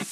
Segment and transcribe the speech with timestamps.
[0.00, 0.06] 好，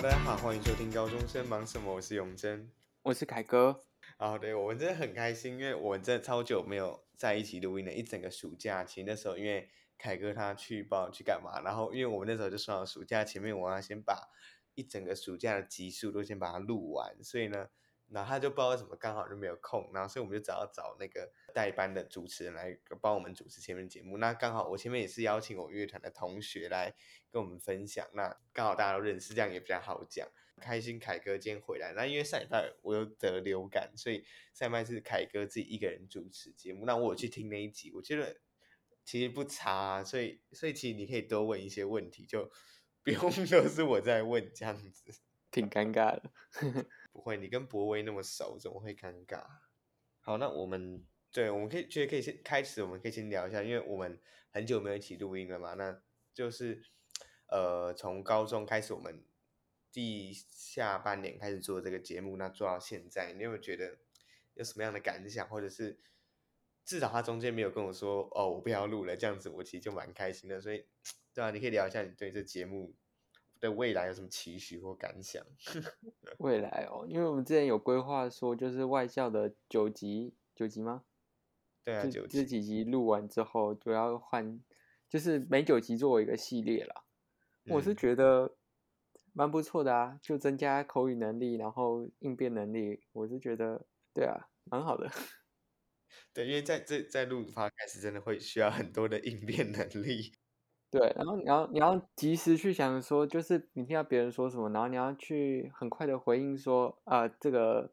[0.00, 1.94] 大家好，欢迎收听高中生忙什么？
[1.94, 2.68] 我是永真，
[3.02, 3.84] 我是凯哥。
[4.16, 8.82] 啊，对，我们真的很开心，因为我们真的超久没有在一起录音了，一整个暑假。
[8.82, 14.20] 其实那时候因为凯哥他去不知道去干嘛，然后因为我们那时候就说好暑假前面我要先把
[14.74, 17.68] 一整个暑假的集数都先把它录完，所以呢，
[18.08, 24.18] 然后他就不知道为什么刚好就没有空，然后所以我们就找找那个代班的主持人来帮我们主持前面节目。
[24.18, 26.94] 那刚好我前面也是邀请我乐团的同学来
[27.30, 30.28] 跟我们分享，那刚好大家都认识，这样也比较好讲。
[30.60, 36.84] 开心凯哥今天回来，那因为上礼拜我又得流感，所以上礼拜是凯哥自己一个人主持节目。
[36.86, 38.36] 那我去听那一集，我觉得。
[39.06, 42.50] 其实不差啊，所以所以其实你可以多问一些问题，就
[43.04, 45.12] 不用 都是我在问这样子，
[45.50, 46.30] 挺尴尬的。
[47.12, 49.44] 不会，你跟博威那么熟，怎么会尴尬？
[50.20, 54.18] 好，那我们对，我们可以觉得可以先开始，我们可以先聊一下，因为我们
[54.50, 55.74] 很久没有一起录音了嘛。
[55.74, 56.82] 那就是
[57.48, 59.22] 呃，从高中开始，我们
[59.92, 63.98] 第下半年开始做这个节目，那做到现在，你有没有觉得
[64.54, 66.00] 有什么样的感想，或者是？
[66.86, 70.60] 至少他中间没有跟我说哦，我不要录了，这样子我其实就蛮开心的。
[70.60, 70.84] 所以，
[71.32, 72.94] 对啊，你可以聊一下你对这节目
[73.64, 75.42] 的未来有什么期许或感想？
[76.38, 81.04] 未来哦，因为我们之前有规划说，就是外校的九级，九级吗？
[81.82, 82.38] 对啊，九集。
[82.38, 84.60] 这几集录完之后，就要换，
[85.08, 87.04] 就是每九集作为一个系列啦。
[87.68, 88.56] 我是觉得
[89.32, 95.10] 蛮不错的啊，就增加口语能力，然后应变能力，我是觉得对啊，蛮好的。
[96.32, 100.32] 对，因为在这在录 Podcast 真的会需要很多的应变能力。
[100.94, 107.90] 对，然后你要你要及时去想说，就是你听到别人说什么，然后你要去很快的回应说，啊、呃，这个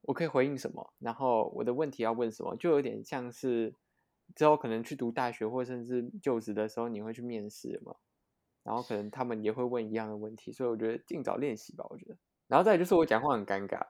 [0.00, 0.92] 我可以回应什么？
[0.98, 2.56] 然后我的问题要问什么？
[2.56, 3.76] 就有点像是
[4.34, 7.94] 之后可能去读大学或甚至就职的时候，你会去面试嘛？
[8.64, 12.16] 然后可能他们也会问一样的问题，所以我觉得尽早练习吧，我觉得。
[12.48, 13.86] 然后再就是我讲话很尴尬，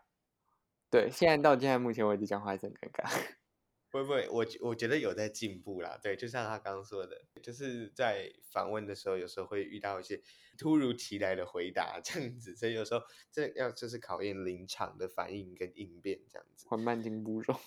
[0.91, 3.46] 对，现在到现在目前为止讲话还是很尴尬。
[3.91, 5.99] 不不，我我觉得有在进步啦。
[6.03, 10.21] 对，就像他刚刚说的，就是在访问的时候，有时候会遇到一些
[10.59, 16.67] 突如其来的回答这样子，所以有时候这要就是考验临场的反应跟应变这样子。
[16.69, 17.59] 缓慢进步中。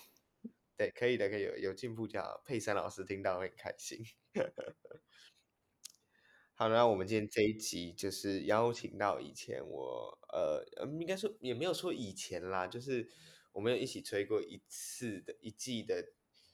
[0.76, 2.42] 对，可以的，可以有有进步就好。
[2.44, 4.04] 佩珊老师听到会很开心。
[6.54, 10.62] 好，那我们今天这一集就是邀请到以前我呃，
[11.00, 13.08] 应该说也没有说以前啦，就是
[13.52, 16.12] 我们有一起吹过一次的一季的。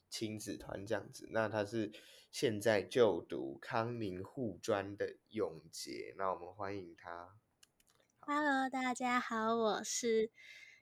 [0.09, 1.93] 亲子团这样子，那他是
[2.31, 7.37] 现在就读康宁护专的永杰，那我们欢迎他。
[8.21, 10.31] Hello，大家好，我是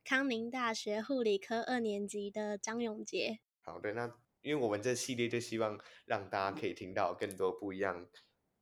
[0.05, 3.41] 康宁大学护理科二年级的张永杰。
[3.63, 8.07] 好的，那因为我们这系列就希望让大家可以听到更多不一样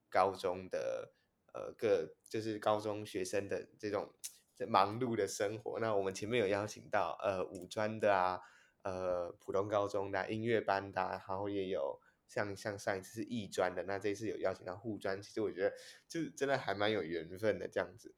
[0.09, 1.13] 高中的
[1.53, 4.15] 呃各就是高中学生的这种
[4.55, 5.79] 在忙碌的生活。
[5.81, 8.41] 那我们前面有邀请到呃五专的啊。
[8.85, 15.73] 呃，普通高中的、音乐班的、然后也有像像上一次是艺专的，那这一次有邀请到护专，其实我觉得
[16.09, 18.13] 就真的还蛮有缘分的这样子。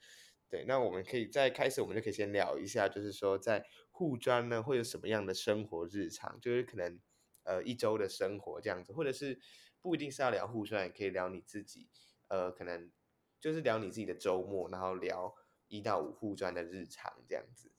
[0.48, 6.98] 对，那我们可以在开始，我们就可以先聊一下，就是说在护专呢会有什么样的生活日常，就是可能
[7.42, 9.38] 呃一周的生活这样子，或者是
[9.82, 11.90] 不一定是要聊护专，也可以聊你自己，
[12.28, 12.90] 呃，可能
[13.38, 15.34] 就是聊你自己的周末，然后聊
[15.74, 17.70] 一到五护专的日常这样子。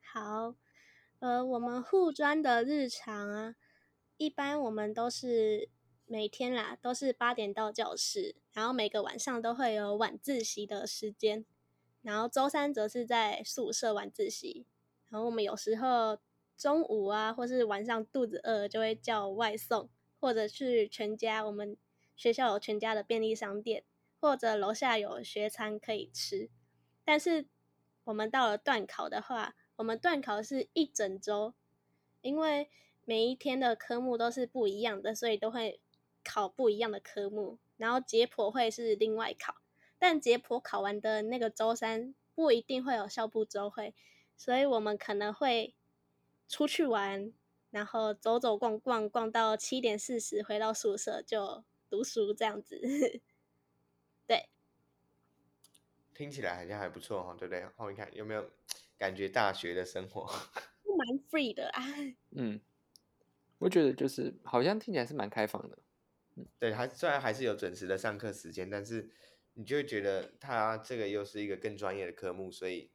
[0.00, 0.56] 好。
[1.20, 3.56] 呃，我们护专的日常啊，
[4.18, 5.68] 一般我们都是
[6.06, 11.44] 每天啦，都是八点到教室，然后每个晚上都会有晚自习的时间，
[12.02, 14.64] 然后周三则是在宿舍晚自习，
[15.08, 16.20] 然后我们有时候
[16.56, 19.90] 中午啊，或是晚上肚子饿就会叫外送，
[20.20, 21.76] 或者去全家，我们
[22.14, 23.82] 学校有全家的便利商店，
[24.20, 26.50] 或者楼下有学餐可以吃，
[27.04, 27.46] 但是
[28.04, 29.54] 我们到了段考的话。
[29.78, 31.54] 我们段考是一整周，
[32.20, 32.68] 因为
[33.04, 35.80] 每一天的科目都是不一样的，所以都会
[36.24, 37.60] 考不一样的科目。
[37.76, 39.54] 然后解剖会是另外考，
[39.96, 43.94] 但解剖考完的那个周三不一定会有校部周会，
[44.36, 45.76] 所以我们可能会
[46.48, 47.32] 出去玩，
[47.70, 53.20] 然后走走逛逛，逛到七点四十回到宿舍就读书这样子。
[56.18, 57.64] 对，听起来好像还不错哈，对不对？
[57.76, 58.50] 后面看有没有？
[58.98, 60.26] 感觉大学的生活
[60.98, 61.84] 蛮 free 的啊。
[62.32, 62.60] 嗯，
[63.58, 65.78] 我觉得就是好像听起来是蛮开放的。
[66.34, 69.08] 嗯，对，还虽然还是有准时的上课时间，但是
[69.54, 72.90] 你就会觉得他这个又是一个更专业的科目，所以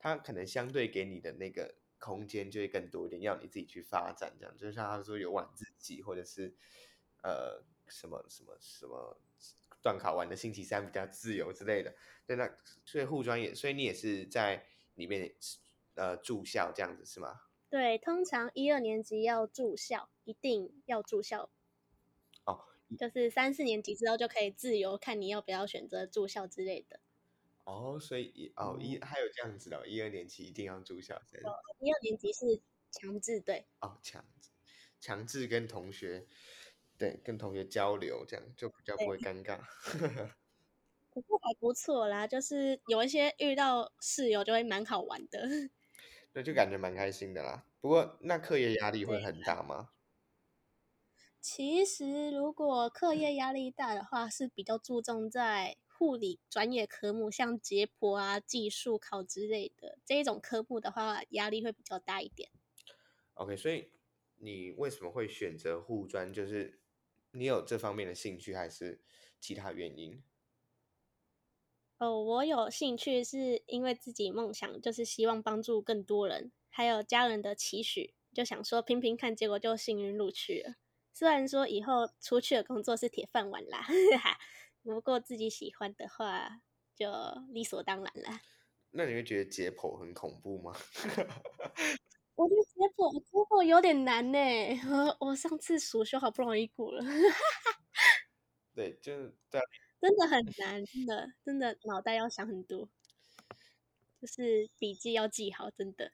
[0.00, 6.52] 他可能相对给你的那个空间就会更多一点，要你自己去发展，这样就像他说有晚自习，或者是
[7.22, 9.20] 呃什么什么什么
[9.82, 11.94] 段考完的星期三比较自由之类的。
[12.26, 12.48] 对，那
[12.84, 15.34] 所以护专也，所以你也是在里面
[15.94, 17.40] 呃住校这样子是吗？
[17.70, 21.50] 对，通常一二年级要住校，一定要住校。
[22.44, 22.64] 哦，
[22.98, 27.00] 就是三四年级之后就可以自由看你要不要选择住校之类的。
[27.64, 31.14] 哦，所以哦一还有这样子的，一二年级一定要住校。
[31.16, 32.60] 哦，一二年级是
[32.90, 33.66] 强制对。
[33.80, 34.50] 哦，强制，
[34.98, 36.26] 强制跟同学，
[36.98, 39.60] 对，跟同学交流，这样就比较不会尴尬。
[41.10, 45.48] 不过还不错啦，就是有一些遇到室友就会蛮好玩的。
[46.32, 47.64] 对，就感觉蛮开心的啦。
[47.80, 49.90] 不过那课业压力会很大吗？
[51.40, 55.76] 其实如果课业压力大的话，是比较注重在。
[56.00, 62.48] 护理专业科目，像解剖啊、技术考之类的这一种科目的话，压力会比较大一点。
[63.34, 63.90] OK，所以
[64.36, 66.32] 你为什么会选择护专？
[66.32, 66.78] 就是
[67.32, 69.02] 你有这方面的兴趣，还是
[69.40, 70.22] 其他原因？
[71.98, 80.76] 哦，我有兴趣是因为自己梦想，就是希望帮助更多人，还有家人的期许，就想说拼拼看，结果就幸运录取了。
[81.12, 83.84] 虽然说以后出去的工作是铁饭碗啦。
[84.82, 86.60] 如果自己喜欢的话，
[86.94, 87.10] 就
[87.50, 88.40] 理所当然了。
[88.90, 90.76] 那你会觉得解剖很恐怖吗？
[92.38, 94.38] 我觉得解剖解剖有点难呢。
[95.18, 97.04] 我上次暑修好不容易过了。
[98.76, 99.60] 对，就是对，
[100.00, 102.88] 真的很难，真的真的脑袋要想很多，
[104.20, 106.12] 就是笔记要记好，真的。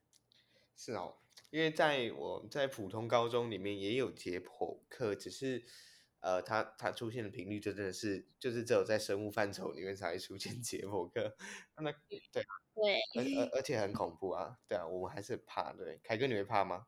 [0.75, 1.15] 是哦，
[1.51, 5.63] 因为在我在普通高中里面也有解剖课，只是。
[6.25, 11.37] 呃，它它出现的频率就真的是，就是只有在生物范畴里面才会出现 解剖课。
[11.77, 12.43] 那对对，
[13.15, 15.73] 而而而且很恐怖啊，对啊，我们还是怕。
[15.75, 16.87] 对，凯哥你会怕吗？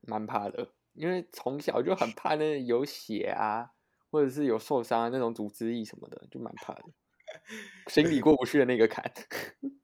[0.00, 3.72] 蛮怕的，因为从小就很怕那有血啊，
[4.10, 6.84] 或者是有受伤啊，那种组织液什么的，就蛮怕的，
[7.88, 9.04] 心里过不去的那个坎。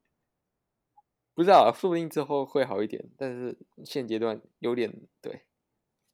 [1.35, 5.45] 不知道，说不定之后会好一点，但是现阶段有点对。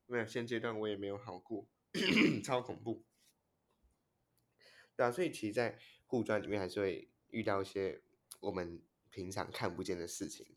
[0.09, 1.67] 没有，现阶段我也没有好过。
[2.45, 3.05] 超恐怖，
[4.97, 5.77] 对啊，所以其实，在
[6.07, 8.01] 护专里面还是会遇到一些
[8.39, 10.55] 我们平常看不见的事情。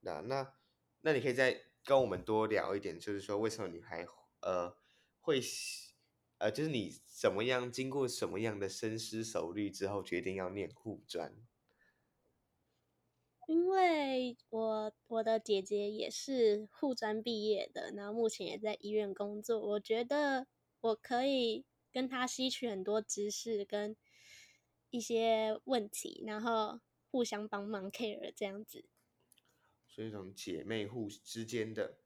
[0.00, 0.54] 那那
[1.00, 4.06] 那你可以再跟我们多聊一点，就是说为什么你还
[4.40, 4.76] 呃
[5.20, 5.40] 会
[6.38, 11.34] 呃，就是你怎么样经过什么样的深思熟虑之后决定要念护专？
[13.48, 20.46] 因为我我的姐姐也是护专毕业的，然后目前也在医院工作，我觉得。
[20.80, 23.96] 我可以跟他吸取很多知识跟
[24.90, 26.80] 一些问题，然后
[27.10, 28.84] 互相帮忙 care 这样子，
[29.88, 31.98] 所以一种姐妹互之间的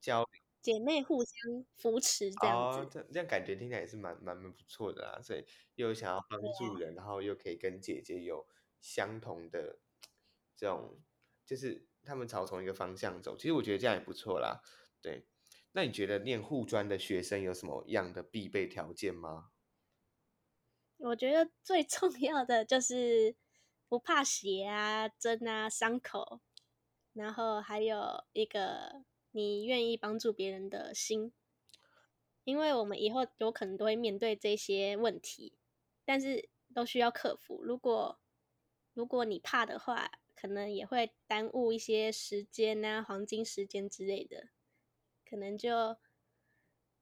[0.00, 5.20] 交流，姐妹互相扶持这样子，哦、这这样感觉听起来也是蛮蛮蛮不错的啦。
[5.22, 8.46] 所以又想要帮助人，然后又可以跟姐姐有
[8.80, 9.78] 相同的
[10.56, 10.98] 这种，
[11.44, 13.36] 就是他们朝同一个方向走。
[13.36, 14.60] 其实我觉得这样也不错啦，
[15.00, 15.26] 对。
[15.76, 19.50] 那你觉得念护专的学生有什么样的必备条件吗？
[20.96, 23.36] 我觉得最重要的就是
[23.86, 26.40] 不怕血啊、针啊、伤口，
[27.12, 31.34] 然后还有一个你愿意帮助别人的心，
[32.44, 35.58] 因为我们以后有可能都会面对这些问题，
[36.06, 37.62] 但是都需要克服。
[37.62, 38.18] 如果
[38.94, 44.48] 如果你怕的话，可能也会耽误一些时间啊、黄金时间之类的。
[45.28, 45.96] 可能就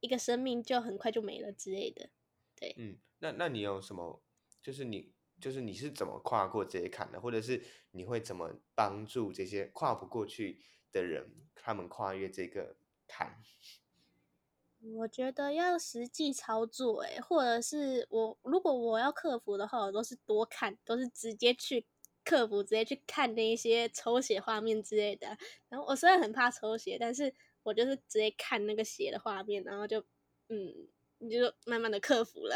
[0.00, 2.10] 一个生命就很快就没了之类的，
[2.56, 2.74] 对。
[2.78, 4.22] 嗯，那那你有什么？
[4.62, 7.20] 就是你就是你是怎么跨过这些坎的？
[7.20, 10.60] 或者是你会怎么帮助这些跨不过去
[10.92, 12.76] 的人，他们跨越这个
[13.06, 13.42] 坎？
[14.96, 21.86] 我觉得要实际操作，诶，或者是我如果我要克服的话，我都是多看，都是直接去
[22.22, 25.38] 克服，直接去看那一些抽血画面之类的。
[25.70, 27.34] 然后我虽然很怕抽血，但是。
[27.64, 29.98] 我就是直接看那个血的画面，然后就，
[30.48, 30.86] 嗯，
[31.18, 32.54] 你就慢慢的克服了。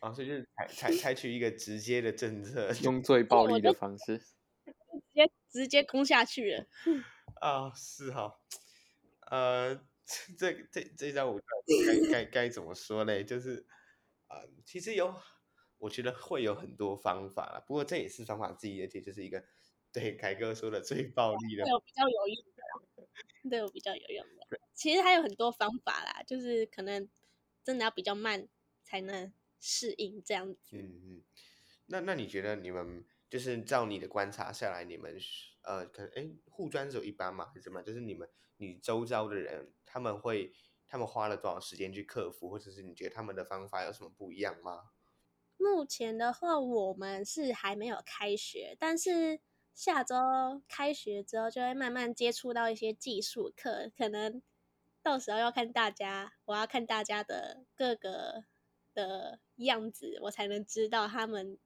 [0.00, 6.66] 啊， 所以就是采采采取一个直接的政策， 用最暴力的方式，直接直接攻下去了。
[7.40, 8.38] 啊，是哈，
[9.30, 9.74] 呃，
[10.36, 13.22] 这这这招我该该该怎么说呢？
[13.22, 13.66] 就是
[14.26, 15.14] 啊、呃，其实有，
[15.78, 19.44] 我觉得会有很多方法啦，不过这也是方法之一，而且就是一个
[19.92, 22.53] 对凯哥说的最暴力的，有比较有用的。
[23.50, 27.08] 对我比较有用的，其实还有很多方法啦，就是可能
[27.62, 28.48] 真的要比较慢
[28.82, 30.76] 才能适应这样子。
[30.76, 31.22] 嗯嗯，
[31.86, 35.16] 那那你觉得你们就是照你的观察下来，你们
[35.62, 37.46] 呃，可能哎，护专只有一班嘛？
[37.46, 37.82] 还是怎么？
[37.82, 40.52] 就是你们你周遭的人，他们会
[40.86, 44.90] 他们花了多少时间去克服，或者是你觉得他们的方法有什么不一样吗？
[45.56, 49.40] 目前的话，我们是还没有开学，但是
[49.74, 50.16] 下周
[50.68, 54.42] 开学之后，就会慢慢接触到一些技术课，可能
[55.02, 58.44] 到时候要看大家，我要看大家的各个
[58.94, 61.58] 的样子，我才能知道他们。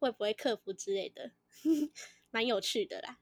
[0.00, 1.32] 会不会克服之类的，
[2.30, 3.20] 蛮有趣的啦。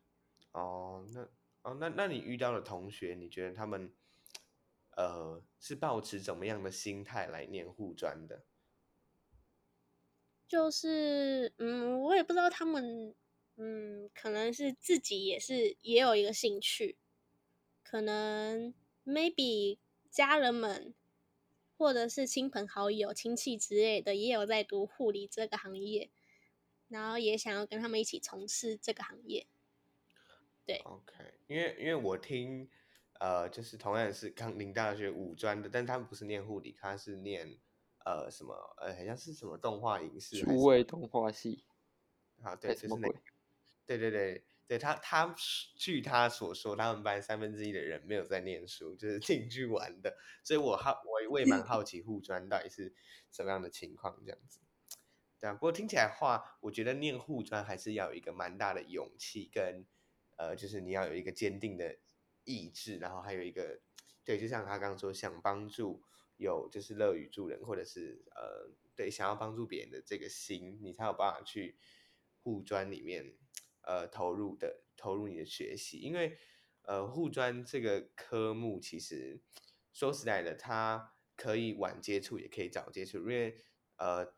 [0.51, 1.29] 哦，那
[1.63, 3.95] 哦，那那你遇到的同学，你觉得他们
[4.97, 8.43] 呃是抱持怎么样的心态来念护专的？
[10.49, 13.15] 就是嗯，我也不知道他们
[13.57, 16.97] 嗯，可能是自己也是也有一个兴趣，
[17.83, 18.73] 可能
[19.05, 19.79] maybe
[20.11, 20.95] 家人们
[21.77, 26.11] 或者是亲朋好友、亲戚之类的也有在读护理这个行业。
[26.89, 29.47] 然后也想要跟他们一起从事这个行业，
[30.67, 30.77] 对。
[30.85, 31.15] OK，
[31.47, 32.69] 因为因为我听，
[33.19, 37.59] 呃，就是同样是康宁大学五专的，但他们不是念护理，他是念
[38.05, 41.65] 呃什么呃，好像是什么动画影视，数位动画系。
[42.43, 43.19] 啊，对，就是那个，
[43.87, 45.35] 对对对对，他他
[45.77, 52.95] 据他所说，他们班三分之一的人没有在念书，就是进去玩的，所以我好我我也蛮好奇护专到底是
[53.31, 54.61] 什么样的情况这样子。
[55.39, 59.85] 对啊，不过听起来话，我觉得念护专还是要有一个蛮大的勇气，跟
[60.37, 61.99] 呃，就是你要有一个坚定的
[62.45, 63.81] 意志，然后还有一个，
[64.25, 66.03] 对，就像他刚刚说，想帮助
[66.37, 71.77] 有就是乐于助人，或者是呃，对，想要帮助别人的这个心，你才有办法去
[72.43, 73.35] 护专里面
[73.83, 76.37] 呃投入的投入你的学习，因为
[76.83, 79.41] 呃护专这个科目其实
[79.93, 83.57] 说实在的，它可以晚接触，也可以早接触，因为
[83.97, 84.35] 呃。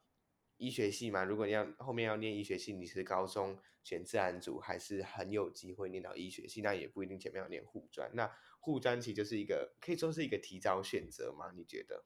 [0.56, 6.62] 医学系嘛，如果你要后面要念医学系，你是高中选自然组，还是很有机会念到医学系。
[6.62, 8.08] 那也不一定前面要念护专。
[8.14, 11.50] 那护专其实就是一个可以说是一个提早选择吗？
[11.56, 12.04] 你觉得？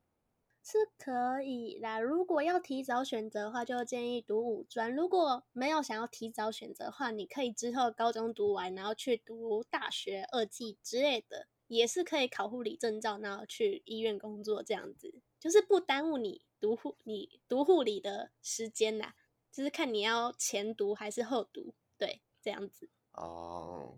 [0.70, 1.98] 是可以啦。
[1.98, 4.94] 如果要提早选择的话，就建议读五专。
[4.94, 16.44] 如果没有想要提早选择的话，你可以之后高中读完，然后去读大学二技之类的，也是可以考护理证照，然后去医院工作这样子，就是不耽误你。
[16.60, 19.14] 读护你读护理的时间呐，
[19.52, 22.90] 就是看你要前读还是后读，对，这样子。
[23.12, 23.96] 哦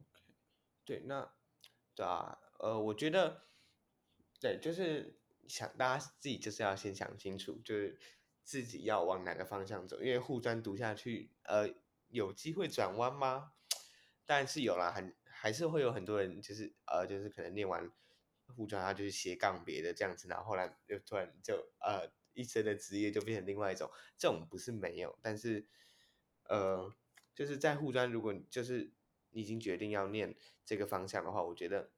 [0.84, 1.32] 对，那
[1.94, 3.44] 对啊，呃，我觉得，
[4.38, 5.19] 对，就是
[5.50, 7.98] 想大家自己就是要先想清楚，就是
[8.44, 11.68] 自己要往哪个方向走，因为护专读下去，呃，
[12.08, 13.52] 有机会转弯吗？
[14.24, 17.90] 但是有啦，很还是会有很多人，就是呃，就是可能念完
[18.56, 22.10] 护专，他就是斜杠别的这样子，然后后来又突然就呃。
[22.32, 25.66] 一生的职业就变成另外一种，这种不是没有，但是，
[26.44, 26.94] 呃，
[27.34, 28.92] 就是在护专，如果就是
[29.30, 31.90] 你已经决定要念这个方向的话，我觉得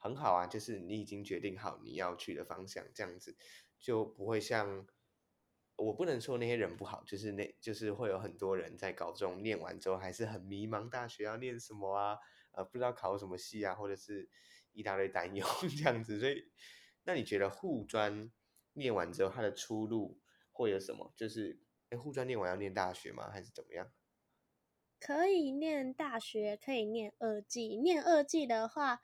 [0.00, 3.36] 很好啊，就是你已经决定好你要去的方向，这样子
[3.78, 4.84] 就不会像
[5.76, 12.18] 我不能说那些人不好，就是那就是会有很多人在高中念完之后还是很迷茫，大学要念什么啊，
[12.50, 14.28] 呃，不知道考什么系啊，或者是
[14.72, 15.46] 一大堆担忧
[15.78, 16.50] 这样子，所以
[17.04, 18.32] 那你觉得护专？
[18.74, 20.20] 念完之后，他的出路
[20.52, 21.12] 会有什么？
[21.16, 21.58] 就是，
[21.90, 23.28] 哎，护专念完要念大学吗？
[23.28, 23.90] 还是怎么样？
[25.00, 27.76] 可以念大学，可以念二技。
[27.78, 29.02] 念二技的话，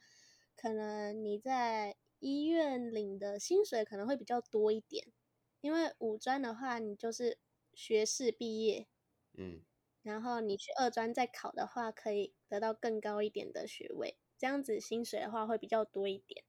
[0.57, 5.13] 可能你在医院领的薪水可能会比较多一点。
[5.61, 7.39] 因为五专的话，你就是
[7.75, 8.89] 学士毕业，
[9.35, 9.63] 嗯，
[10.03, 16.45] 然后你去二专再考的话，可以得到更高一点的学位，这样子薪水的话会比较多一点。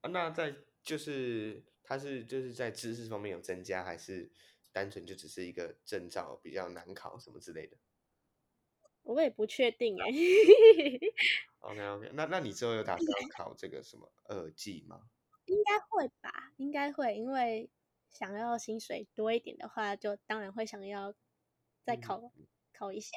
[0.00, 1.64] 啊，那在就是。
[1.88, 4.28] 他是就是在知识方面有增加，还是
[4.72, 7.76] 单纯就只是一个证照比较难考什么之类的？
[9.04, 10.08] 我也不确定哎。
[11.66, 15.08] OK OK，那那你之后有打算考这个什么二技吗？
[15.46, 17.70] 应该会吧，应该会，因为
[18.10, 21.14] 想要薪水多一点的话，就当然会想要
[21.84, 23.16] 再考、嗯、考一下。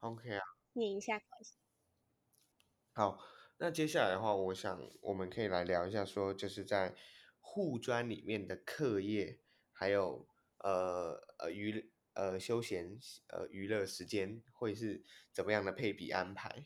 [0.00, 1.56] OK 啊，念一下考一下。
[2.92, 3.18] 好，
[3.58, 6.96] 那接下来的话，我想我们可以来聊一下，说就是在。
[7.42, 9.40] 护专里面的课业，
[9.72, 16.64] 还有呃呃娱呃休闲呃娱乐时间会是怎么样的配比安排？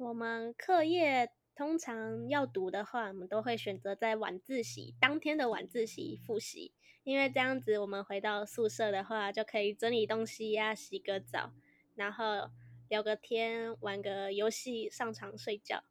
[0.00, 6.72] 我们课业通常要读的话，我们都会选择在晚自习当天的晚自习复习，
[7.04, 11.52] 因为这样子我们回到宿舍的话，就可以整理东西呀、洗个澡，
[11.96, 12.50] 然后
[12.88, 15.84] 聊个天、玩个游戏、上床睡觉。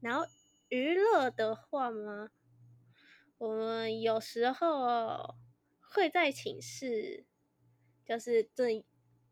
[0.00, 0.24] 然后
[0.68, 2.30] 娱乐的话嘛。
[3.38, 5.34] 我们有时候
[5.80, 7.24] 会在寝室，
[8.04, 8.84] 就是这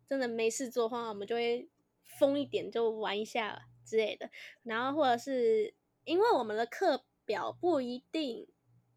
[0.09, 1.68] 真的没事做的话，我们就会
[2.02, 4.28] 疯一点，就玩一下之类的。
[4.64, 5.73] 然后或者是
[6.05, 8.47] 因为我们的课表不一定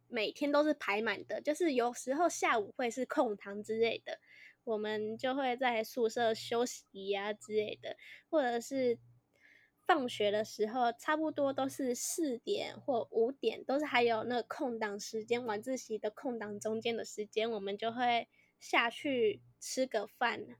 [0.07, 4.19] 每天都是排满的，就是有时候下午会是空堂之类的，
[4.63, 7.95] 我们就会在宿舍休息呀、啊、之类的，
[8.29, 8.97] 或者是
[9.85, 18.27] 放学的时候，差不多都是四点或五点，都是还有那个空档时间，晚自习的空档中间的时间，我们就会
[18.59, 20.57] 下去吃个饭。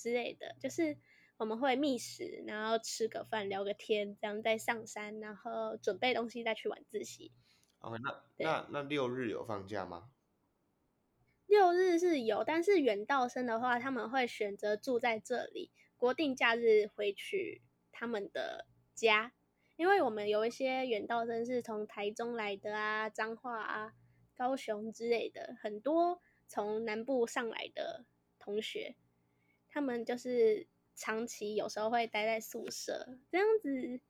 [0.00, 0.96] 之类的，就是
[1.38, 7.32] 我们会觅食，然后吃个饭，聊个天，这样再上山，然后准备东西再去晚自习。
[7.78, 10.10] OK，那那那六日有放假吗？
[11.46, 19.32] 六日是有，但是远道生的话，他们会选择住在这里，国定假日回去他们的家，
[19.76, 23.94] 因为我们有一些远道生是从台中来的啊，彰化啊、
[24.36, 28.04] 高雄之类的，很多从南部上来的
[28.40, 28.96] 同学。
[29.70, 30.66] 他们就是
[30.98, 34.00] 长期有时候会待在宿舍这样子，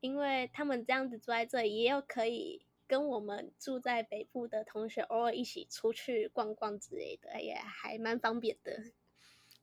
[0.00, 8.84] 因为他们这样子住在这里，也有可以跟我们住在北部的同学偶尔一起出去逛逛之类的，也还蛮方便的。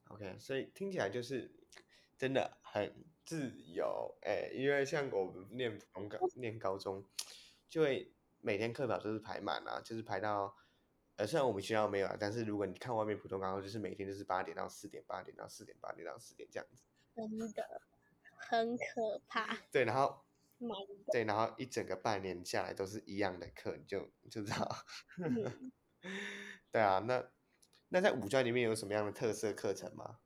[0.09, 1.51] OK，所以听起来就是
[2.15, 2.93] 真的很
[3.25, 7.03] 自由哎，因为像我们念普通高念高中，
[7.67, 10.55] 就会每天课表都是排满啊，就是排到。
[11.15, 16.81] 呃，虽然我们学校没有啊，但是如果你看外面普通高中，就是每天就是八点到四点，八点到四点，八点到四点这样子，
[17.15, 17.81] 真的
[18.35, 19.55] 很可怕。
[19.71, 20.23] 对，然后，
[20.57, 20.67] 的
[21.11, 24.67] 对，然后一整个半年下来都是一样的课，你就就知道。
[25.17, 25.71] 嗯、
[26.71, 27.29] 对啊，那
[27.89, 30.17] 那在五专里面有什么样的特色课程吗？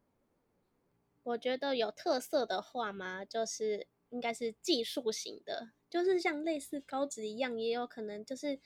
[1.23, 8.61] 我觉得有特色的话嘛，就是应该是技术型的，就是像类似高职一样，也有可能就是。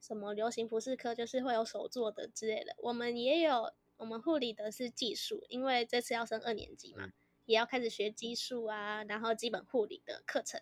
[0.00, 7.12] 什么流行服饰科就是会有手做的之类的，我们也有，我们护理的是技术，因为这次要升二年级嘛，嗯、
[7.44, 10.60] 也要开始学技术啊，然后基本护理的课程。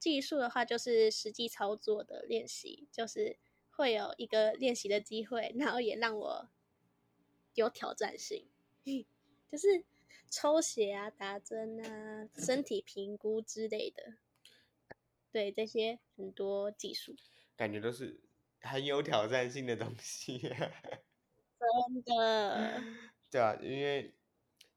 [0.00, 3.38] 技术的话就是实际操作的练习，就是
[3.70, 6.48] 会有一个练习的机会，然后也让我
[7.54, 8.48] 有挑战性，
[9.50, 9.84] 就是
[10.28, 14.14] 抽血啊、打针啊、身体评估之类的，
[15.30, 17.14] 对这些很多技术，
[17.56, 18.20] 感觉都是。
[18.64, 20.38] 很有挑战性的东西，
[21.58, 22.82] 真的。
[23.30, 24.18] 对啊，因为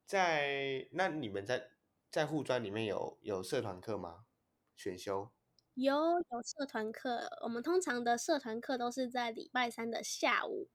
[0.06, 1.72] 在那你们在
[2.12, 4.26] 在护专里面有有社团课吗？
[4.76, 5.32] 选修？
[5.76, 5.94] 有
[6.32, 10.70] 有社团课，我们通常的社团课都是在礼拜三的下午，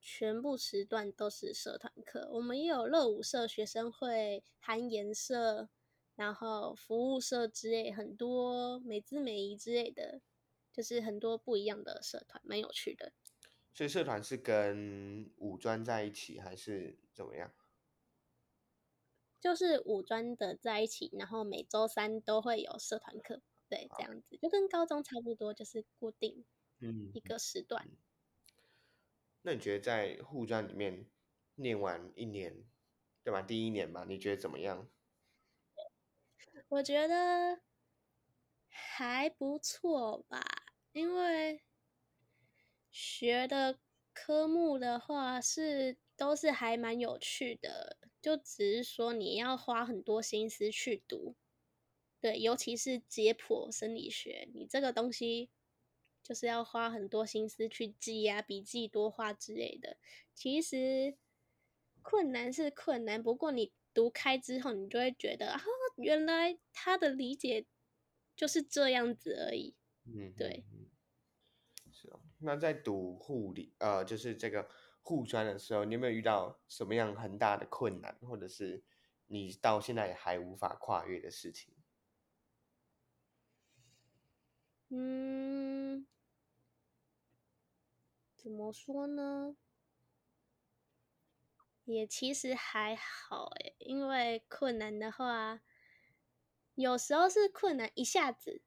[0.00, 2.28] 全部时段都是社团课。
[2.32, 5.68] 我们也有乐舞社、学生会、韩研社，
[6.16, 10.22] 然后服务社之类很多美姿美仪之类的。
[10.78, 13.12] 就是很多不一样的社团，蛮有趣的。
[13.74, 17.52] 所以社团是跟五专在一起，还是怎么样？
[19.40, 26.44] 就是五专的在一起，然后每周三都会有社团课，对，这样子就跟高中差不多，就是固定
[26.78, 27.88] 嗯一个时段。
[29.42, 31.04] 那你觉得在护专里面
[31.56, 32.54] 念完一年，
[33.24, 33.42] 对吧？
[33.42, 34.88] 第一年嘛，你觉得怎么样？
[36.68, 37.62] 我觉得
[38.68, 40.57] 还不错吧。
[40.98, 41.62] 因为
[42.90, 43.78] 学的
[44.12, 51.36] 科目的话是都是还蛮有趣的，就只是说你要花很多心思去读，
[52.20, 55.50] 对，尤其是解剖生理学，你这个东西
[56.20, 59.98] 就是要花很多心思去记啊，笔记多画之类的。
[60.34, 61.16] 其实
[62.02, 65.60] 困难是困难，不过你读开之后，你就会觉得啊，
[65.94, 67.66] 原来他的理解
[68.34, 69.76] 就是这样子而已。
[70.04, 70.64] 嗯，对。
[72.38, 74.68] 那在读护理，呃，就是这个
[75.02, 78.84] 护专的时候，你有没有遇到什么样很大的困难，或者是
[79.26, 81.74] 你到现在还无法跨越的事情？
[84.90, 86.06] 嗯，
[88.36, 89.56] 怎么说呢？
[91.84, 95.60] 也其实还好诶，因为困难的话，
[96.74, 98.62] 有时候是困难一下子。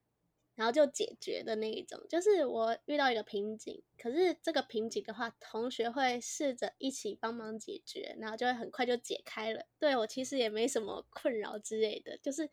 [0.54, 9.66] 然后就解决的那一种，就是我遇到一个瓶颈，可是这个瓶颈的话，同学会试着一起帮忙解决，然后就会很快就解开了。
[9.80, 12.50] 对，我其实也没什么困扰之类的，就是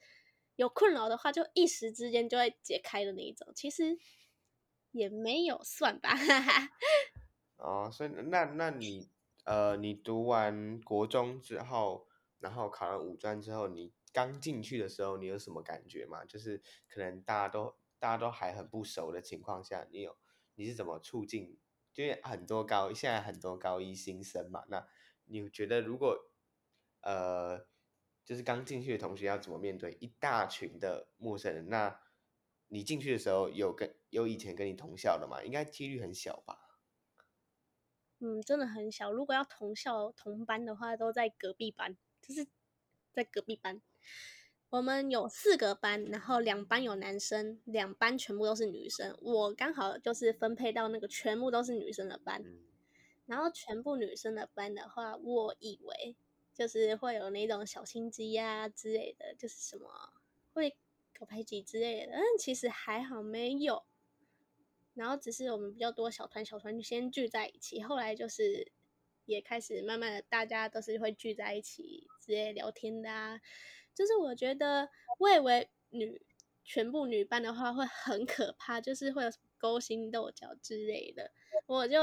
[0.56, 3.52] 有困扰的话，就一时之间就会解开的那一种。
[3.54, 3.98] 其实
[4.92, 6.70] 也没有算吧，哈哈。
[7.56, 9.10] 哦，所以那那你
[9.44, 12.06] 呃，你读完国中之后，
[12.38, 16.24] 然后考完五专之后，你刚进去的时候，你有什么感觉吗？
[16.24, 17.74] 就是可能大家都。
[17.98, 20.16] 大家都还很不熟的情况下，你有
[20.54, 21.58] 你是怎么促进？
[21.94, 24.86] 因为很多高现在很多高一新生嘛，那
[25.24, 26.16] 你觉得如果
[27.00, 27.66] 呃，
[28.24, 31.68] 就是刚进去的同学要怎么面对一大群的陌生人？
[31.68, 32.00] 那
[32.68, 35.42] 你进去的时候有跟有以前跟你同校的吗？
[35.42, 36.78] 应该几率很小吧？
[38.20, 39.10] 嗯，真的很小。
[39.10, 42.46] 如果要同校同班的话，都在隔壁班，就是
[43.12, 43.82] 在隔壁班。
[44.70, 49.16] 我们有四个班，然后两班有男生，两班全部都是女生。
[49.22, 52.44] 我刚好就是分配到那个全部都是女生的班。
[53.24, 56.14] 然后全部女生的班的话，我以为
[56.52, 60.12] 就是会有那种小心机呀之类的，就是什么
[60.52, 60.76] 会
[61.18, 62.12] 搞排挤之类的。
[62.12, 63.84] 嗯其实还好没有。
[64.92, 68.70] 然后只是我们比较多小团小团就先聚在一起，后来就是
[69.24, 73.40] 也开始慢慢的大家都是会聚在一起直接聊天的啊。
[73.98, 76.24] 就是我觉得，我以为女
[76.62, 81.32] 全部女班的话会很可怕，就是会有勾心斗角之类的。
[81.66, 81.98] 我就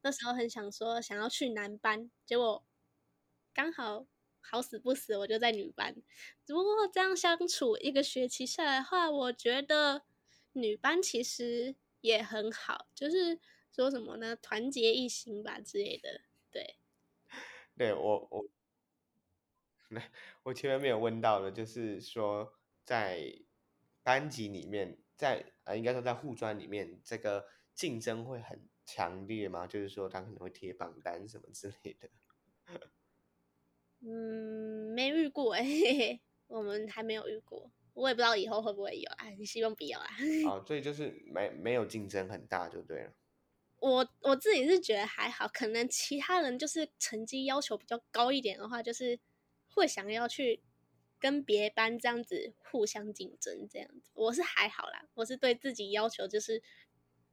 [0.00, 2.64] 那时候很想说想要去男班，结果
[3.52, 4.06] 刚好
[4.40, 5.94] 好死不死我就在女班。
[6.46, 10.04] 只不过这样相处一个学期下来的话，我觉得
[10.54, 13.38] 女班其实也很好，就是
[13.70, 16.22] 说什么呢，团结一心吧之类的。
[16.50, 16.78] 对，
[17.76, 18.46] 对我我。
[20.42, 22.52] 我前面没有问到的，就是说
[22.84, 23.22] 在
[24.02, 29.66] 班级里面，在呃，应该说在护专里面，这个竞争会很强烈吗？
[29.66, 32.10] 就是说他可能会贴榜单什么之类的。
[34.00, 35.64] 嗯，没遇过哎，
[36.48, 40.08] 我们还没有遇过，我也不知道以后会不会有啊，希望不要啊。
[40.46, 43.12] 哦，所以就是没没有竞争很大就对了。
[43.78, 49.18] 我我自己是觉得还好，可能其他人就是成绩要求比较高一点的话，就是。
[49.74, 50.62] 会想要去
[51.18, 55.06] 跟别班这样子互相竞争，这样子我是还好啦。
[55.14, 56.62] 我是对自己要求就是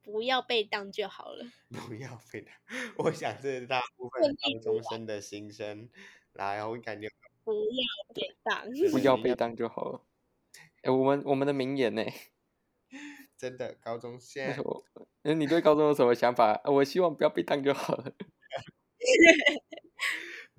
[0.02, 1.46] 不要被当就好了。
[1.88, 2.54] 不要被当，
[2.98, 5.90] 我想这是大部分高中生的心声。
[6.34, 7.10] 来，我感觉
[7.44, 10.02] 不要被当，不要被当就好了。
[10.82, 12.04] 哎，我们我们的名言呢？
[13.38, 14.64] 真的，高中 现在，
[15.24, 16.62] 哎，你对高中有什么想法？
[16.66, 18.14] 我希望不要被当就好了。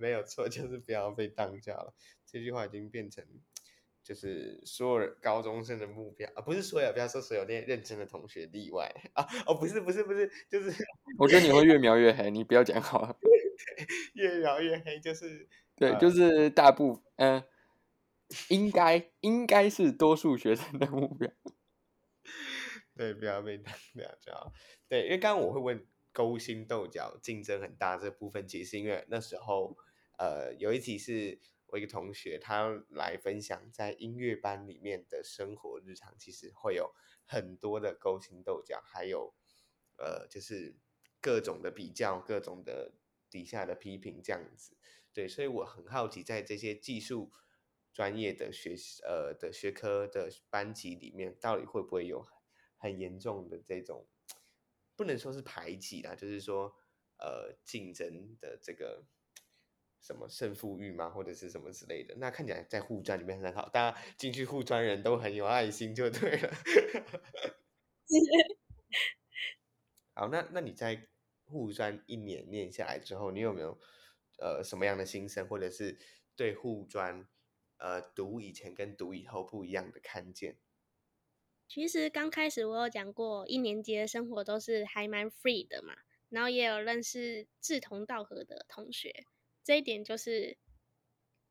[0.02, 1.94] 没有错，就是不要被当家了。
[2.26, 3.24] 这句话已经变成，
[4.02, 9.24] 就是所有高中生的目标啊，不是所有，不要说所有那些认真的同学例外 啊。
[9.46, 10.84] 哦，不是，不是，不是，就是。
[11.20, 13.16] 我觉得你会越描越黑，你不要讲好了。
[14.14, 17.44] 越描越黑，就是对，呃、就是大部分，嗯、呃，
[18.48, 21.30] 应该应该是多数学生的目标。
[22.96, 24.52] 对，不要被当家。
[24.88, 29.76] 对，因为刚刚我会问勾心斗角、竞争很大这部分，其实是因为那时候。
[30.22, 36.94] 呃，有一集是我一个同学，他来分享在音乐班里面的生活日常，其实会有
[37.26, 39.34] 很多的勾心斗角，还有
[39.96, 40.76] 呃，就是
[41.20, 42.92] 各种的比较，各种的
[43.28, 44.76] 底下的批评这样子。
[45.12, 47.32] 对，所以我很好奇，在这些技术
[47.92, 52.24] 专业的学呃的学科的班级里面，到底会不会有
[52.76, 54.06] 很严重的这种，
[54.94, 56.76] 不能说是排挤啦，就是说
[57.18, 59.04] 呃竞争的这个。
[60.02, 62.14] 什么胜负欲吗，或者是什么之类的？
[62.16, 66.52] 那看起来在护专里面很好，大家进去护专人都很有爱心，就对了。
[70.14, 71.08] 好，那那你在
[71.44, 73.78] 护专一年念下来之后，你有没有
[74.40, 75.96] 呃什么样的心声，或者是
[76.34, 77.26] 对护专
[77.78, 80.58] 呃读以前跟读以后不一样的看见？
[81.68, 85.94] 其实刚开始我有讲过，一年级的生活都是还蛮 free 的嘛，
[86.28, 89.26] 然后也有认识志同道合的同学。
[89.64, 90.58] 这一点就是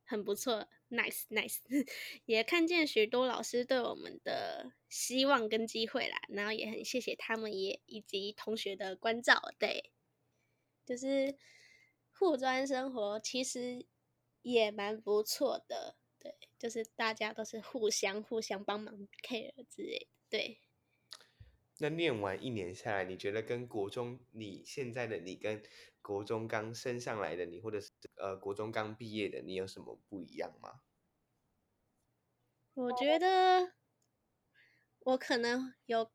[0.03, 1.59] 很不错，nice nice，
[2.25, 9.91] 也看见许多老师对我们的希望跟机会啦，然后也很谢谢他们也以及同学的关照，对，
[10.85, 11.37] 就是
[12.11, 13.85] 护专生活其实
[14.41, 20.59] 也蛮不错的，对，就是大家都是互相互相帮忙 care 之类的，对。
[21.81, 25.63] 那念完一年下来，你觉得跟国中你现在的你跟
[25.99, 30.81] 国中刚升上来的你，或者是呃国中刚毕业的你有什么不一样吗？
[32.75, 33.73] 我觉得
[34.99, 36.11] 我可能有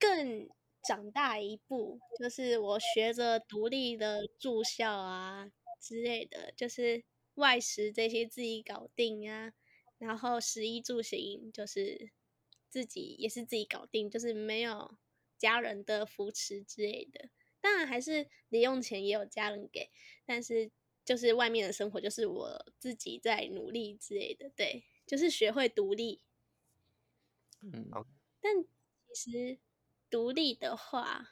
[0.00, 0.48] 更
[0.82, 5.48] 长大一步，就是我学着独立的住校啊
[5.80, 7.04] 之类的，就是
[7.34, 9.52] 外食这些自己搞定啊，
[9.98, 12.10] 然后食衣住行就是。
[12.70, 14.96] 自己也是自己搞定，就是没有
[15.36, 17.30] 家人的扶持之类的。
[17.60, 19.90] 当然还是零用钱也有家人给，
[20.24, 20.70] 但是
[21.04, 24.50] 就是外面的生活就是我自己在努力之类的。
[24.50, 26.20] 对，就是学会独立。
[27.60, 27.90] 嗯，
[28.40, 28.52] 但
[29.12, 29.58] 其实
[30.08, 31.28] 独立的话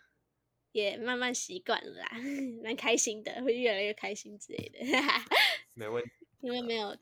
[0.73, 2.11] 也慢慢习惯了啦，
[2.65, 4.81] 蛮开心的，会越来越开心之类的。
[5.75, 6.11] 没问题，
[6.43, 6.97] 因为没有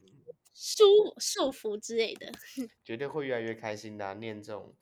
[0.54, 0.84] 束
[1.18, 2.32] 束缚之类的，
[2.84, 4.14] 绝对会越来越开心的、啊。
[4.14, 4.76] 念这种，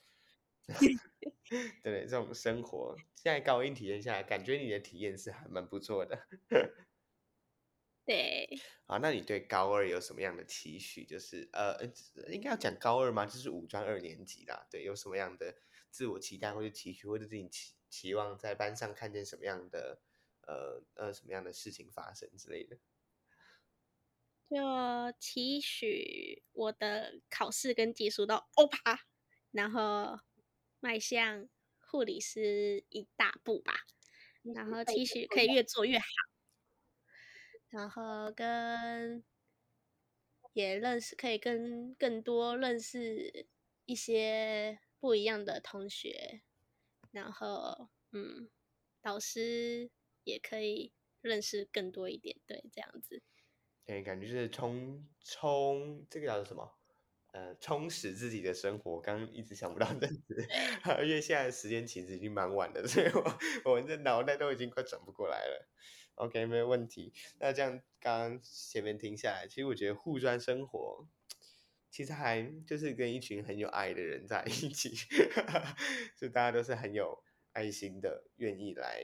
[1.83, 6.29] 对，这种生活，现在高音体验下来，感觉你的体验是还蛮不错的。
[8.05, 8.49] 对，
[8.85, 11.05] 好，那你对高二有什么样的期许？
[11.05, 11.79] 就是呃，
[12.29, 13.25] 应该要讲高二吗？
[13.25, 14.67] 就是五专二年级啦。
[14.71, 15.55] 对，有什么样的
[15.89, 20.03] 自我期待或者期许，或者自己期期望在班上看见什么样的
[20.43, 22.77] 呃呃什么样的事情发生之类的？
[24.53, 29.01] 就期许我的考试跟技术都欧趴，
[29.51, 30.21] 然后
[30.79, 31.49] 迈向
[31.81, 33.73] 护理师一大步吧。
[34.55, 36.05] 然后期许可以越做越好。
[37.71, 39.25] 然后跟
[40.53, 43.47] 也认识，可以跟更多认识
[43.87, 46.43] 一些不一样的同学，
[47.11, 48.51] 然后嗯，
[49.01, 49.91] 导师
[50.25, 53.12] 也可以认识更多一点，对，这样子。
[54.00, 56.72] 感觉就是充充这个叫做什么？
[57.33, 59.00] 呃，充实自己的生活。
[59.00, 60.20] 刚刚一直想不到这词，
[61.02, 65.68] 因为现在的时间其实已经蛮晚的，所以我我们的脑袋都已经快转不过来了。
[66.16, 67.12] OK，没有问题。
[67.40, 71.09] 那这样刚刚前面听下来，其实我觉得互专生活
[71.90, 74.94] 其实还就是跟一群很有爱的人在一起，
[76.14, 79.02] 就大家都是很有爱心的，愿意来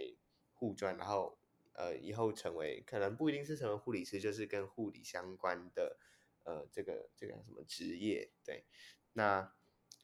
[0.52, 1.38] 互专，然后
[1.78, 5.96] 呃以后成为可能不一定是成为护理师，就是跟护理相关的
[6.44, 8.30] 呃这个这个什么职业。
[8.44, 8.66] 对，
[9.14, 9.54] 那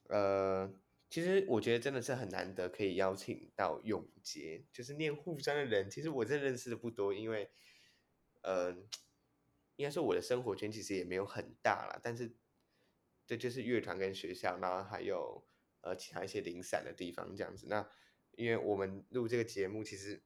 [0.07, 0.73] 呃。
[1.07, 5.89] 其实我觉得真的是很难得可以邀请到永杰，就是念护专的人。
[5.89, 7.49] 其实我真的认识的不多，因为，
[8.41, 8.71] 呃，
[9.75, 11.99] 应该说我的生活圈其实也没有很大啦。
[12.03, 12.35] 但是，
[13.25, 15.45] 这就是乐团跟学校，然后还有
[15.81, 17.67] 呃其他一些零散的地方这样子。
[17.69, 17.87] 那
[18.31, 20.21] 因为我们录这个节目，其实，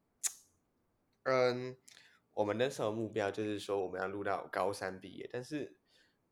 [1.24, 1.78] 嗯，
[2.34, 5.78] 我们那时候目标就是说我们要录到高三毕业，但是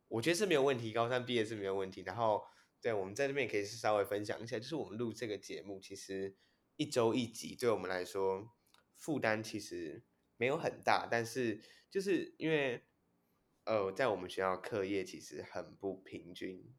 [0.08, 2.02] 我觉得是没有问题，高三毕业是没有问题。
[2.02, 2.44] 然后。
[2.80, 6.38] 对，我们在这边也可以稍微分享一下，就是我们录这个节目，其实
[6.76, 8.56] 一周一集，对我们来说
[8.96, 10.06] 负担其实
[10.38, 12.86] 没有很大，但是就是因为
[13.66, 16.72] 呃，在我们学校课业其实很不平均，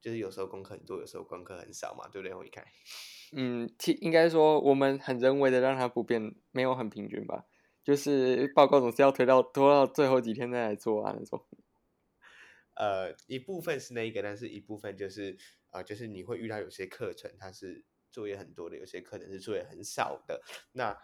[0.00, 2.34] 就是有时候功课很多，有时候功课很少嘛，对不对？
[2.34, 2.64] 我一看，
[3.36, 7.44] 嗯，其应该说我们很人为的让它不变，没有很平均吧，
[7.84, 11.46] 就是报告总是要推到拖到最后几天再来做啊那种。
[12.76, 15.36] 呃，一部分是那一个，但是一部分就是，
[15.72, 20.40] 呃，就是你会遇到有些课程它是作业很多的，有些课程是作业很少的，
[20.72, 20.96] 那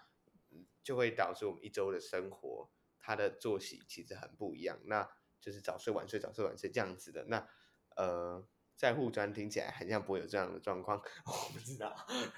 [0.84, 7.24] 就会导致我们一周的生活，它的作息其实很不一样，那就是早睡晚睡，早睡晚睡这样子的。
[7.24, 7.48] 那
[7.96, 11.94] 呃，在互专听起来很像不会有这样的状况， 我不知道，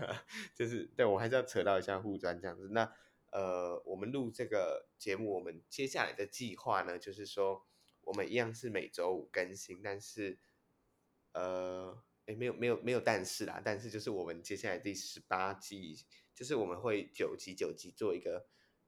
[0.54, 2.68] 就是对我还是要扯到一下互专这样子。
[2.72, 2.92] 那
[3.32, 7.66] 呃，我们录这个节目，我们接下来的计划呢，就是说。
[8.06, 10.38] 我们一样是每周五更新，但是，
[11.32, 18.46] 呃，诶，没有没有没有但是啦，但是就是我们接下来第十八季，就是我们会九集九集做一个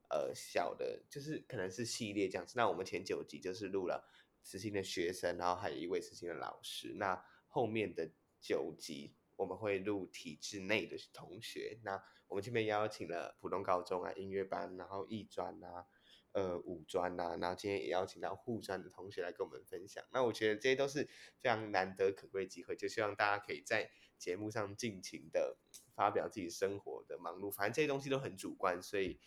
[0.08, 2.54] 呃小的，就是可能是系列这样子。
[2.56, 4.08] 那我们前九集就是录了
[4.44, 6.94] 慈心的学生，然后还有一位慈心的老师。
[6.94, 11.80] 那后面的九集我们会录体制内的同学。
[11.82, 15.86] 那我们这边邀请了普通高中啊、音乐班，然后艺专啊。
[16.32, 20.04] 呃，五专、啊，然后今天也邀请到护专的同学来跟我们分享。
[20.12, 21.08] 那我觉得这些都是
[21.40, 25.56] 非常难得可贵机会，就希望大家可以在节目上尽情的
[25.96, 27.50] 发表自己生活的忙碌。
[27.50, 29.18] 反正这些东西都很主观，所以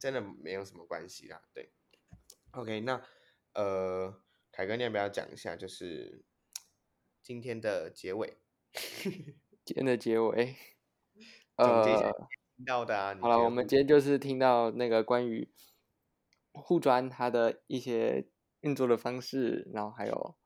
[0.00, 1.40] 真的没有什么关系啦。
[1.54, 1.70] 对
[2.50, 3.00] ，OK，那
[3.54, 6.24] 呃，凯哥，你要不要讲一下，就是
[7.26, 8.38] 今天的结尾？
[9.64, 10.54] 今天的结尾，
[11.56, 11.82] 呃，
[12.54, 13.18] 听到的啊。
[13.20, 15.50] 好了，我们今天就是听到那个关于。
[16.52, 18.28] 护专它的一些
[18.60, 20.36] 运作的方式，然后还有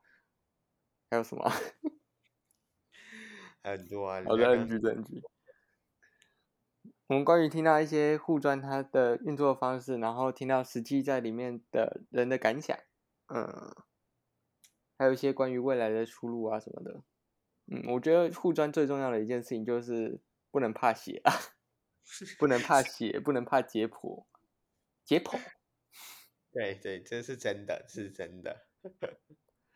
[1.11, 1.45] 还有什么？
[3.63, 5.23] 很多啊， 好的，证据证据。
[7.09, 12.75] 我们关于听到一些护专它的运作的方式，然后听到实际在里面的人的感想，
[13.29, 13.77] 嗯，
[15.01, 17.03] 还有一些关于未来的出路啊什么的。
[17.73, 21.33] 嗯，我觉得护专最重要的一件事情就是不能怕血啊，
[22.39, 24.27] 不能怕血，不能怕解剖，
[25.03, 25.41] 解剖。
[26.53, 28.67] 对对，这是真的，是真的。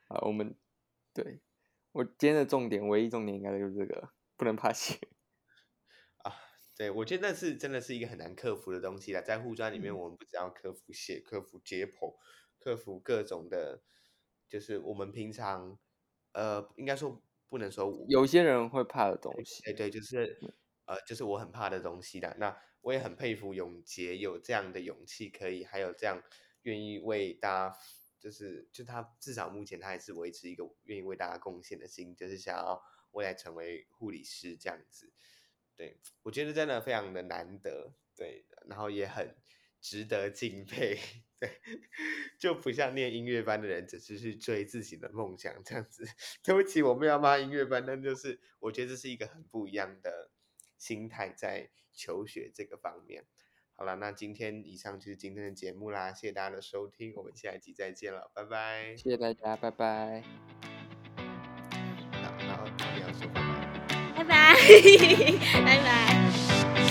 [0.08, 0.54] 啊，我们
[1.14, 1.40] 对
[1.92, 4.98] 我今天的重点，唯一重点应该就是这个，不能怕血
[6.22, 6.37] 啊。
[6.76, 9.22] 对，我觉得那是真的是一个很难克服的东西啦。
[9.22, 12.18] 在护专里面，我们不只要克服血，克服解剖，
[12.58, 13.82] 克服各种的，
[14.48, 15.78] 就是我们平常
[16.33, 19.62] 呃，应该说不能说有些人会怕的东西。
[19.70, 20.38] 哎，对，就是
[20.87, 22.37] 呃，就是我很怕的东西的。
[22.38, 26.22] 那我也很佩服永杰有这样的勇气，可以还有这样。
[26.62, 27.76] 愿意为大家
[28.18, 35.12] 就是就他至少目前他还是维持一个愿意为大家贡献的心，就是想要未来成为护理师这样子。
[35.76, 39.37] 对，我觉得真的非常的难得，对，然后也很
[39.84, 40.98] 值得敬佩，
[41.38, 41.60] 对，
[42.38, 46.06] 就不像念音乐班的人只是去追自己的梦想这样子。
[46.42, 50.30] 对不起，我没有骂音乐班，但就是我觉得这是一个很不一样的
[50.78, 53.26] 心态在求学这个方面。
[53.76, 58.96] 好了，那今天以上就是今天的节目啦，谢谢大家的收听，我们下一集再见了，拜拜。
[58.96, 60.24] 谢谢大家，拜拜。
[62.10, 64.14] 然后，然后你要说拜拜。
[64.16, 64.56] 拜拜，
[65.62, 66.83] 拜拜。